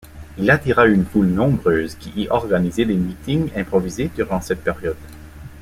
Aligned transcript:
Il 0.39 0.49
attira 0.49 0.87
une 0.87 1.05
foule 1.05 1.27
nombreuse 1.27 1.93
qui 1.93 2.21
y 2.23 2.27
organisait 2.29 2.85
des 2.85 2.95
meetings 2.95 3.51
improvisés 3.55 4.09
durant 4.15 4.41
cette 4.41 4.63
période. 4.63 4.97